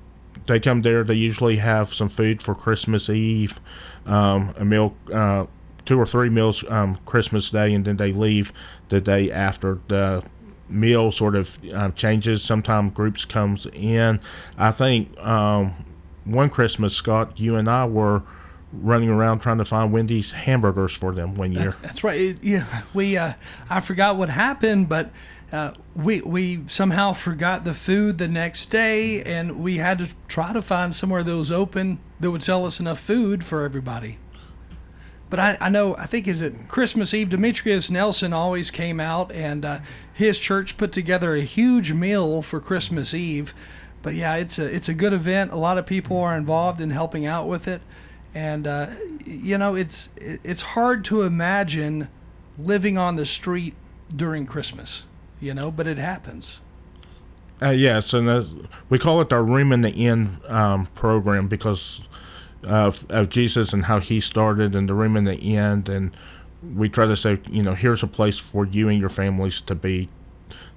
[0.46, 1.04] they come there.
[1.04, 3.60] They usually have some food for Christmas Eve,
[4.06, 4.94] um, a meal.
[5.12, 5.46] Uh,
[5.84, 8.52] Two or three meals um, Christmas Day, and then they leave
[8.88, 9.80] the day after.
[9.88, 10.22] The
[10.72, 12.42] meal sort of uh, changes.
[12.42, 14.20] Sometimes groups comes in.
[14.58, 15.74] I think um,
[16.24, 18.22] one Christmas, Scott, you and I were
[18.72, 21.64] running around trying to find Wendy's hamburgers for them one year.
[21.64, 22.36] That's, that's right.
[22.42, 23.34] Yeah, we uh,
[23.68, 25.10] I forgot what happened, but
[25.52, 30.52] uh, we we somehow forgot the food the next day, and we had to try
[30.52, 34.18] to find somewhere that was open that would sell us enough food for everybody.
[35.32, 37.30] But I, I know I think is it Christmas Eve.
[37.30, 39.78] Demetrius Nelson always came out, and uh,
[40.12, 43.54] his church put together a huge meal for Christmas Eve.
[44.02, 45.50] But yeah, it's a it's a good event.
[45.50, 47.80] A lot of people are involved in helping out with it,
[48.34, 48.88] and uh,
[49.24, 52.10] you know it's it's hard to imagine
[52.58, 53.72] living on the street
[54.14, 55.04] during Christmas.
[55.40, 56.60] You know, but it happens.
[57.62, 62.06] Uh, yes, and we call it our Room in the Inn um, program because
[62.64, 65.84] of, of Jesus and how he started and the Room in the Inn.
[65.88, 66.16] And
[66.76, 69.74] we try to say, you know, here's a place for you and your families to
[69.74, 70.08] be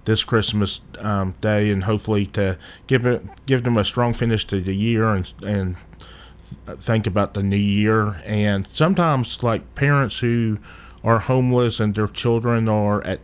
[0.05, 4.61] this Christmas um, day, and hopefully to give it give them a strong finish to
[4.61, 5.75] the year and and
[6.77, 8.21] think about the new year.
[8.23, 10.59] And sometimes, like parents who
[11.03, 13.19] are homeless and their children are at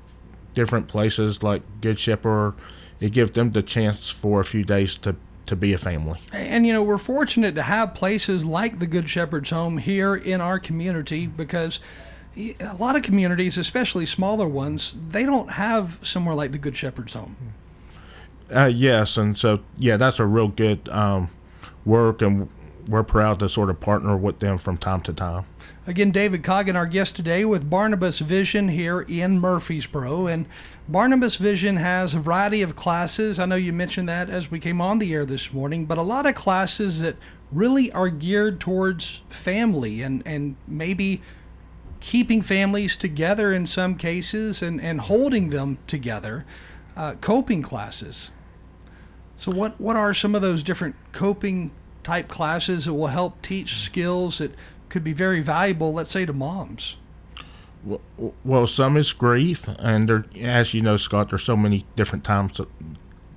[0.54, 2.56] different places, like Good Shepherd,
[3.00, 5.16] it gives them the chance for a few days to
[5.46, 6.20] to be a family.
[6.32, 10.42] And you know, we're fortunate to have places like the Good Shepherd's Home here in
[10.42, 11.80] our community because
[12.36, 17.14] a lot of communities, especially smaller ones, they don't have somewhere like the Good Shepherd's
[17.14, 17.36] Home.
[18.54, 21.30] Uh, yes, and so yeah, that's a real good um,
[21.86, 22.50] work, and
[22.88, 25.46] we're proud to sort of partner with them from time to time.
[25.92, 30.28] Again, David Coggin, our guest today with Barnabas Vision here in Murfreesboro.
[30.28, 30.46] And
[30.88, 33.40] Barnabas Vision has a variety of classes.
[33.40, 36.02] I know you mentioned that as we came on the air this morning, but a
[36.02, 37.18] lot of classes that
[37.52, 41.22] really are geared towards family and, and maybe
[42.00, 46.46] keeping families together in some cases and, and holding them together.
[46.96, 48.32] Uh, coping classes.
[49.36, 51.70] So, what, what are some of those different coping
[52.04, 54.56] type classes that will help teach skills that
[54.92, 56.98] could be very valuable, let's say, to moms?
[57.84, 58.02] Well,
[58.44, 62.60] well, some is grief, and there, as you know, Scott, there's so many different types
[62.60, 62.68] of,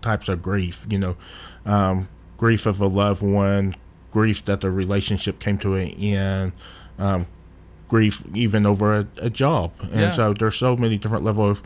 [0.02, 0.84] types of grief.
[0.90, 1.16] You know,
[1.64, 3.74] um, grief of a loved one,
[4.10, 6.52] grief that the relationship came to an end,
[6.98, 7.26] um,
[7.88, 10.10] grief even over a, a job, and Yeah.
[10.10, 11.62] so there's so many different levels of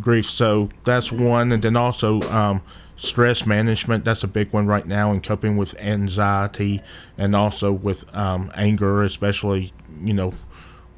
[0.00, 0.26] grief.
[0.26, 2.62] So that's one, and then also um,
[2.96, 4.04] stress management.
[4.04, 6.82] That's a big one right now, and coping with anxiety,
[7.16, 9.72] and also with um, anger, especially
[10.02, 10.34] you know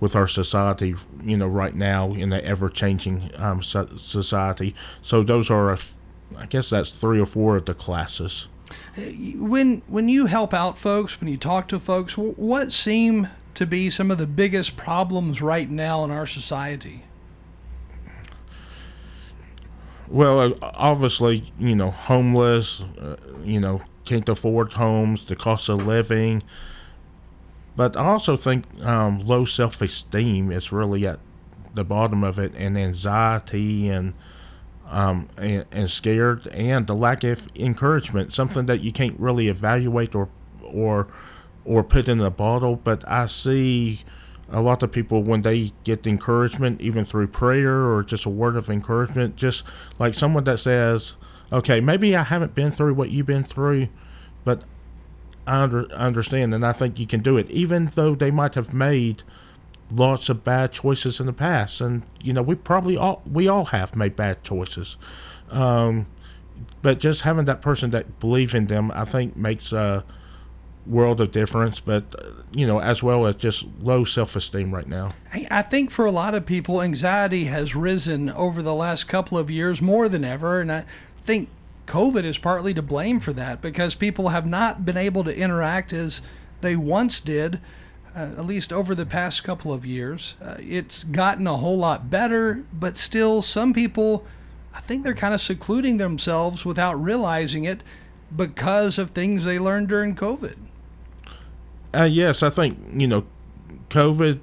[0.01, 4.75] with our society, you know, right now in the ever changing um, society.
[5.03, 5.95] So those are, f-
[6.37, 8.49] I guess that's three or four of the classes.
[9.37, 13.91] When when you help out folks, when you talk to folks, what seem to be
[13.91, 17.05] some of the biggest problems right now in our society?
[20.11, 25.87] Well, uh, obviously, you know, homeless, uh, you know, can't afford homes, the cost of
[25.87, 26.43] living.
[27.77, 31.21] But I also think um, low self esteem is really at
[31.75, 34.15] the bottom of it, and anxiety and,
[34.89, 40.17] um, and and scared, and the lack of encouragement, something that you can't really evaluate
[40.17, 40.29] or
[40.61, 41.07] or
[41.65, 42.75] or put in a bottle.
[42.75, 44.01] But I see
[44.51, 48.57] a lot of people when they get encouragement, even through prayer or just a word
[48.57, 49.65] of encouragement, just
[49.99, 51.17] like someone that says,
[51.53, 53.89] "Okay, maybe I haven't been through what you've been through,
[54.45, 54.63] but
[55.47, 58.75] I under, understand, and I think you can do it," even though they might have
[58.75, 59.23] made
[59.93, 63.67] lots of bad choices in the past, and you know we probably all we all
[63.67, 64.97] have made bad choices.
[65.51, 66.07] Um,
[66.83, 70.05] but just having that person that believe in them, I think makes a
[70.87, 71.81] world of difference.
[71.81, 75.15] But uh, you know, as well as just low self esteem right now.
[75.33, 79.39] I, I think for a lot of people, anxiety has risen over the last couple
[79.39, 80.85] of years more than ever, and I
[81.25, 81.49] think
[81.87, 85.93] COVID is partly to blame for that because people have not been able to interact
[85.93, 86.23] as
[86.61, 87.61] they once did
[88.15, 90.35] uh, at least over the past couple of years.
[90.43, 94.25] Uh, it's gotten a whole lot better, but still, some people,
[94.75, 97.83] I think they're kind of secluding themselves without realizing it
[98.35, 100.57] because of things they learned during COVID.
[101.95, 103.27] Uh, yes, I think, you know,
[103.89, 104.41] COVID,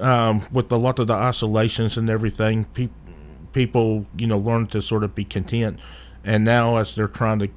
[0.00, 2.88] um, with a lot of the isolations and everything, pe-
[3.52, 5.80] people, you know, learn to sort of be content.
[6.24, 7.48] And now, as they're trying to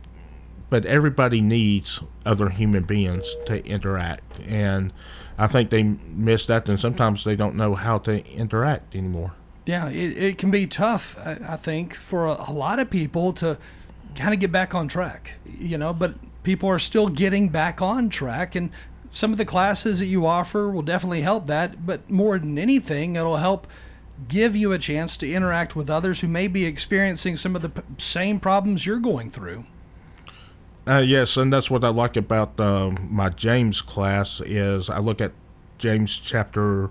[0.73, 4.91] but everybody needs other human beings to interact and
[5.38, 9.34] i think they miss that and sometimes they don't know how to interact anymore
[9.67, 13.56] yeah it, it can be tough i think for a, a lot of people to
[14.15, 18.10] kind of get back on track you know but people are still getting back on
[18.10, 18.69] track and
[19.12, 23.15] some of the classes that you offer will definitely help that but more than anything
[23.15, 23.67] it'll help
[24.27, 27.69] give you a chance to interact with others who may be experiencing some of the
[27.69, 29.65] p- same problems you're going through.
[30.88, 35.21] Uh, yes, and that's what I like about uh, my James class is I look
[35.21, 35.32] at
[35.77, 36.89] James chapter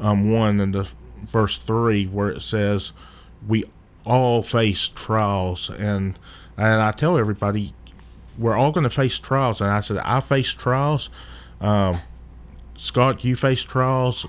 [0.00, 0.90] um, one and the
[1.26, 2.92] verse three where it says
[3.46, 3.64] we
[4.04, 6.18] all face trials and
[6.56, 7.72] and I tell everybody
[8.38, 11.10] we're all going to face trials and I said I face trials.
[11.60, 11.98] Um,
[12.76, 14.26] Scott, you face trials.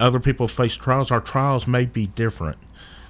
[0.00, 1.10] Other people face trials.
[1.10, 2.58] Our trials may be different.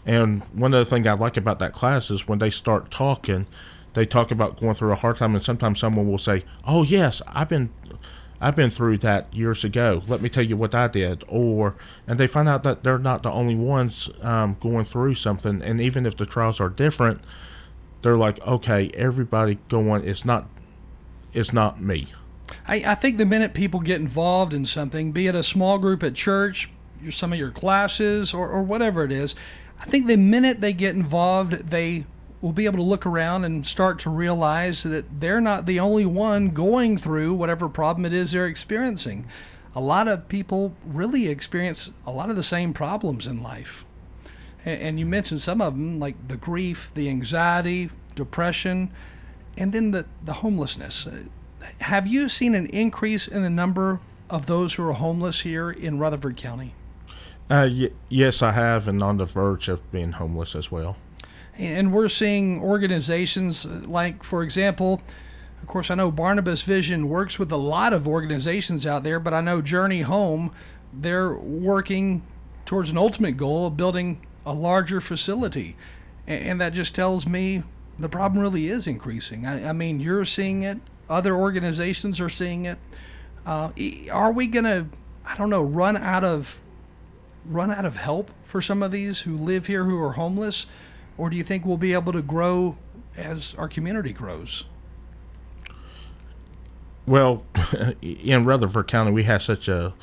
[0.07, 3.47] And one of the things I like about that class is when they start talking,
[3.94, 7.23] they talk about going through a hard time, and sometimes someone will say, "Oh yes,
[7.29, 7.70] I've been."
[8.40, 10.03] I've been through that years ago.
[10.07, 11.25] Let me tell you what I did.
[11.29, 15.62] Or, and they find out that they're not the only ones um, going through something.
[15.62, 17.23] And even if the trials are different,
[18.05, 20.07] they're like, okay, everybody going.
[20.07, 20.47] It's not,
[21.33, 22.09] it's not me.
[22.69, 26.03] I, I think the minute people get involved in something, be it a small group
[26.03, 26.71] at church,
[27.11, 29.35] some of your classes, or, or whatever it is,
[29.81, 32.05] I think the minute they get involved, they
[32.40, 36.05] will be able to look around and start to realize that they're not the only
[36.05, 39.27] one going through whatever problem it is they're experiencing.
[39.75, 43.85] A lot of people really experience a lot of the same problems in life.
[44.64, 48.90] And you mentioned some of them, like the grief, the anxiety, depression,
[49.57, 51.07] and then the, the homelessness.
[51.79, 54.00] Have you seen an increase in the number
[54.31, 56.74] of those who are homeless here in Rutherford County?
[57.50, 60.96] Uh, y- yes, I have, and on the verge of being homeless as well.
[61.59, 65.03] And we're seeing organizations like, for example,
[65.62, 69.33] of course, I know Barnabas Vision works with a lot of organizations out there, but
[69.33, 70.53] I know Journey Home,
[70.92, 72.22] they're working
[72.66, 75.76] towards an ultimate goal of building a larger facility.
[76.26, 77.62] And that just tells me
[77.98, 79.46] the problem really is increasing.
[79.46, 80.78] I, I mean, you're seeing it,
[81.09, 82.78] other organizations are seeing it.
[83.44, 83.70] Uh,
[84.11, 84.87] are we going to,
[85.26, 86.59] I don't know, run out of
[87.46, 90.66] run out of help for some of these who live here who are homeless?
[91.16, 92.76] or do you think we'll be able to grow
[93.16, 94.64] as our community grows?
[97.07, 97.44] Well,
[98.02, 99.94] in Rutherford County, we have such a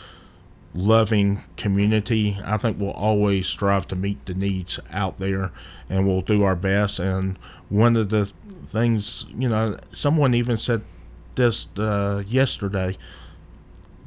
[0.74, 2.38] loving community.
[2.44, 5.52] I think we'll always strive to meet the needs out there
[5.90, 7.00] and we'll do our best.
[7.00, 7.38] And
[7.70, 8.26] one of the
[8.64, 10.82] things, you know, someone even said
[11.36, 12.96] this uh, yesterday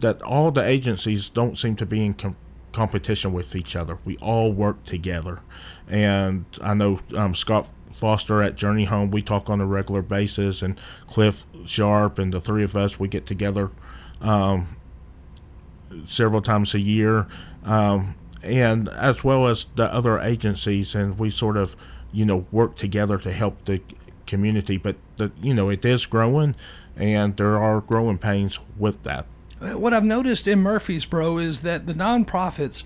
[0.01, 2.37] that all the agencies don't seem to be in com-
[2.73, 3.99] competition with each other.
[4.05, 5.41] We all work together.
[5.89, 10.63] And I know um, Scott Foster at Journey Home, we talk on a regular basis,
[10.63, 13.71] and Cliff Sharp and the three of us, we get together
[14.21, 14.77] um,
[16.07, 17.27] several times a year,
[17.65, 21.77] um, and as well as the other agencies, and we sort of,
[22.13, 23.81] you know, work together to help the
[24.27, 24.77] community.
[24.77, 26.55] But the, you know, it is growing,
[26.97, 29.27] and there are growing pains with that.
[29.61, 32.83] What I've noticed in Murfreesboro is that the nonprofits,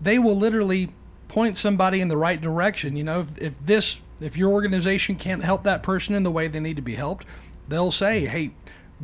[0.00, 0.92] they will literally
[1.28, 2.96] point somebody in the right direction.
[2.96, 6.48] You know, if, if this, if your organization can't help that person in the way
[6.48, 7.26] they need to be helped,
[7.68, 8.52] they'll say, hey,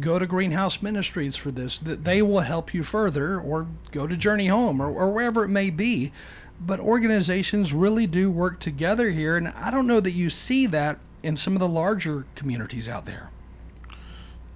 [0.00, 1.80] go to Greenhouse Ministries for this.
[1.80, 5.48] That they will help you further, or go to Journey Home, or, or wherever it
[5.48, 6.12] may be.
[6.60, 10.98] But organizations really do work together here, and I don't know that you see that
[11.22, 13.30] in some of the larger communities out there.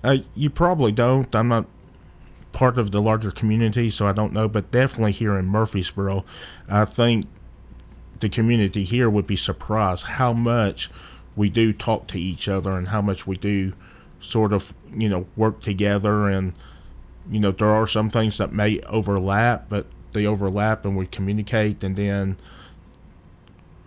[0.03, 1.32] Uh, you probably don't.
[1.34, 1.66] I'm not
[2.53, 4.49] part of the larger community, so I don't know.
[4.49, 6.24] But definitely here in Murfreesboro,
[6.68, 7.26] I think
[8.20, 10.90] the community here would be surprised how much
[11.34, 13.72] we do talk to each other and how much we do
[14.22, 16.28] sort of, you know, work together.
[16.28, 16.54] And,
[17.30, 21.84] you know, there are some things that may overlap, but they overlap and we communicate.
[21.84, 22.36] And then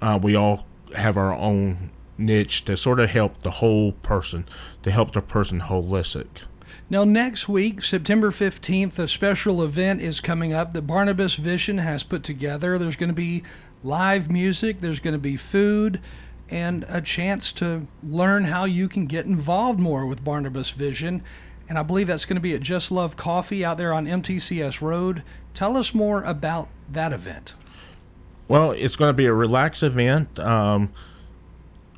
[0.02, 0.66] uh, we all
[0.96, 4.46] have our own niche to sort of help the whole person,
[4.84, 6.44] to help the person holistic.
[6.90, 12.04] Now, next week, September 15th, a special event is coming up that Barnabas Vision has
[12.04, 12.78] put together.
[12.78, 13.44] There's going to be
[13.84, 16.00] live music, there's going to be food,
[16.50, 21.24] and a chance to learn how you can get involved more with Barnabas Vision.
[21.68, 24.82] And I believe that's going to be at Just Love Coffee out there on MTCS
[24.82, 25.24] Road.
[25.54, 27.56] Tell us more about that event.
[28.48, 30.38] Well, it's going to be a relaxed event.
[30.38, 30.92] Um,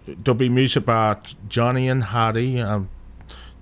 [0.05, 1.17] there'll be music by
[1.49, 2.61] Johnny and Heidi.
[2.61, 2.89] Um,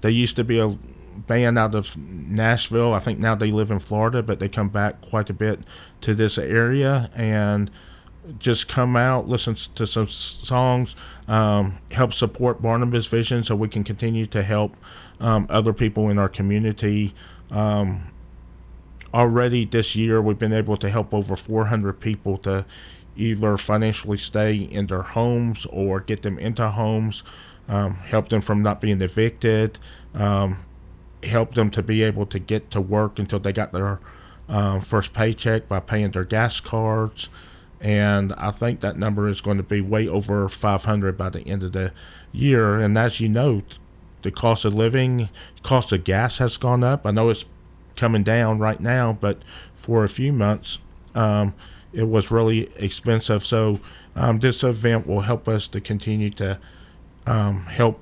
[0.01, 0.69] they used to be a
[1.15, 2.93] band out of Nashville.
[2.93, 5.61] I think now they live in Florida, but they come back quite a bit
[6.01, 7.71] to this area and
[8.39, 10.95] just come out, listen to some songs,
[11.27, 14.75] um, help support Barnabas Vision so we can continue to help
[15.19, 17.13] um, other people in our community.
[17.51, 18.11] Um,
[19.13, 22.65] already this year, we've been able to help over 400 people to
[23.15, 27.23] either financially stay in their homes or get them into homes,
[27.69, 29.79] um, help them from not being evicted,
[30.13, 30.57] um,
[31.23, 33.99] help them to be able to get to work until they got their
[34.49, 37.29] uh, first paycheck by paying their gas cards.
[37.81, 41.63] And I think that number is going to be way over 500 by the end
[41.63, 41.91] of the
[42.31, 42.79] year.
[42.79, 43.61] And as you know,
[44.21, 45.29] the cost of living,
[45.61, 47.05] cost of gas has gone up.
[47.05, 47.45] I know it's
[47.95, 50.79] coming down right now, but for a few months,
[51.13, 51.53] um,
[51.93, 53.43] it was really expensive.
[53.45, 53.79] So
[54.15, 56.59] um, this event will help us to continue to
[57.25, 57.99] um, help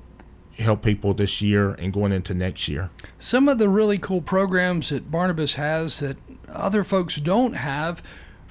[0.58, 2.88] help people this year and going into next year.
[3.18, 6.16] Some of the really cool programs that Barnabas has that
[6.48, 8.02] other folks don't have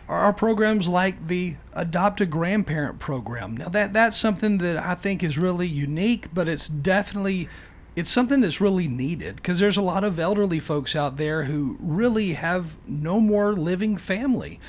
[0.10, 3.58] are programs like the adopt a grandparent program.
[3.58, 7.50] Now that that's something that I think is really unique, but it's definitely
[7.96, 11.78] it's something that's really needed because there's a lot of elderly folks out there who
[11.80, 14.60] really have no more living family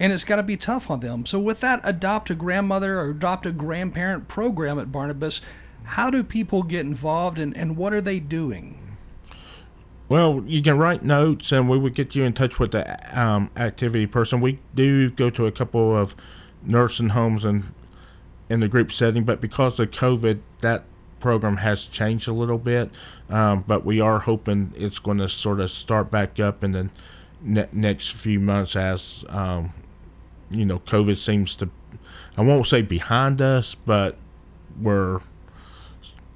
[0.00, 1.24] and it's got to be tough on them.
[1.26, 5.40] So with that adopt a grandmother or adopt a grandparent program at Barnabas,
[5.84, 8.81] how do people get involved and, and what are they doing?
[10.12, 13.50] Well, you can write notes and we would get you in touch with the um,
[13.56, 14.42] activity person.
[14.42, 16.14] We do go to a couple of
[16.62, 17.72] nursing homes and
[18.50, 20.84] in the group setting, but because of COVID, that
[21.18, 22.90] program has changed a little bit.
[23.30, 26.90] Um, but we are hoping it's going to sort of start back up in the
[27.40, 29.72] ne- next few months as, um,
[30.50, 31.70] you know, COVID seems to,
[32.36, 34.18] I won't say behind us, but
[34.78, 35.22] we're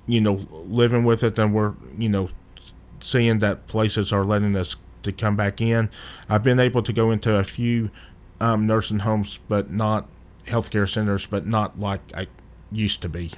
[0.06, 2.30] you know, living with it, then we're, you know,
[3.01, 5.88] seeing that places are letting us to come back in.
[6.28, 7.90] I've been able to go into a few
[8.40, 10.07] um, nursing homes, but not
[10.47, 12.26] healthcare centers, but not like I
[12.70, 13.32] used to be.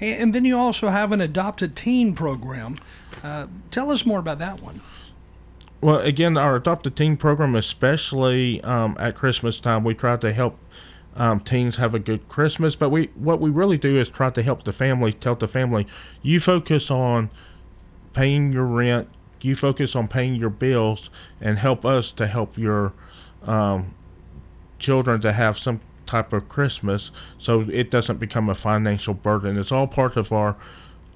[0.00, 2.78] And then you also have an adopt a teen program.
[3.22, 4.80] Uh, tell us more about that one.
[5.80, 10.32] Well, again, our adopt a teen program, especially um, at Christmas time, we try to
[10.32, 10.58] help
[11.16, 12.74] um, teens have a good Christmas.
[12.74, 15.12] But we what we really do is try to help the family.
[15.12, 15.86] Tell the family,
[16.22, 17.30] you focus on
[18.14, 19.08] paying your rent.
[19.42, 22.94] You focus on paying your bills, and help us to help your
[23.42, 23.94] um,
[24.78, 29.58] children to have some type of Christmas, so it doesn't become a financial burden.
[29.58, 30.56] It's all part of our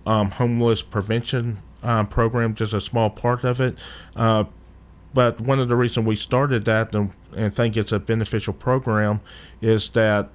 [0.07, 3.79] um, homeless prevention um, program, just a small part of it.
[4.17, 4.45] Uh,
[5.15, 9.21] but one of the reasons we started that and, and think it's a beneficial program
[9.61, 10.29] is that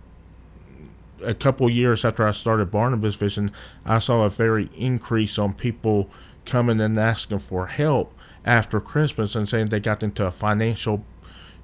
[1.24, 3.52] a couple years after I started Barnabas Vision,
[3.86, 6.10] I saw a very increase on people
[6.46, 8.14] coming and asking for help
[8.46, 11.06] after Christmas and saying they got into a financial,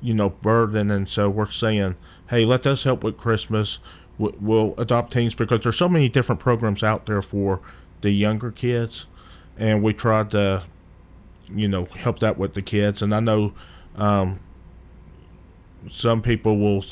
[0.02, 0.92] you know, burden.
[0.92, 1.96] And so we're saying,
[2.30, 3.80] hey, let us help with Christmas.
[4.18, 7.62] We'll adopt teens because there's so many different programs out there for
[8.02, 9.06] the younger kids,
[9.58, 10.64] and we tried to
[11.56, 13.02] you know help that with the kids.
[13.02, 13.54] And I know
[13.96, 14.42] um,
[15.90, 16.84] some people will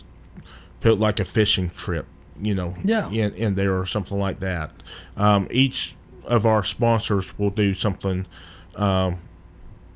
[0.79, 2.05] put like a fishing trip,
[2.41, 3.09] you know, yeah.
[3.09, 4.71] in, in there or something like that.
[5.17, 5.96] Um, each
[6.27, 8.27] of our sponsors will do something,
[8.75, 9.17] um,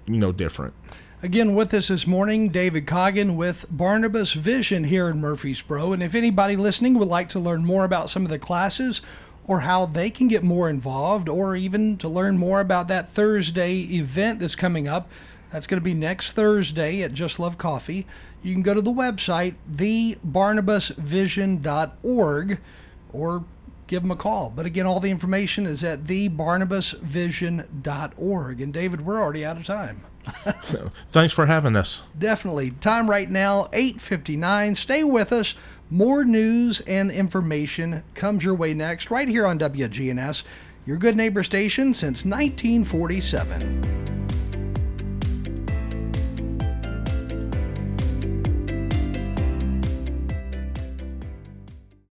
[0.07, 0.73] you know, different.
[1.23, 5.93] Again, with us this morning, David Coggin with Barnabas Vision here in Murfreesboro.
[5.93, 9.03] And if anybody listening would like to learn more about some of the classes
[9.45, 13.81] or how they can get more involved, or even to learn more about that Thursday
[13.95, 15.09] event that's coming up,
[15.51, 18.07] that's going to be next Thursday at Just Love Coffee.
[18.41, 22.59] You can go to the website, thebarnabasvision.org,
[23.13, 23.45] or
[23.91, 24.49] give them a call.
[24.49, 28.61] But again, all the information is at thebarnabasvision.org.
[28.61, 30.05] And David, we're already out of time.
[31.09, 32.03] Thanks for having us.
[32.17, 32.71] Definitely.
[32.71, 34.77] Time right now, 8:59.
[34.77, 35.55] Stay with us.
[35.89, 40.43] More news and information comes your way next right here on WGNS,
[40.85, 44.30] your good neighbor station since 1947.